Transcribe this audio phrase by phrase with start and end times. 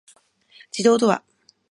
[0.71, 1.23] 自動ドア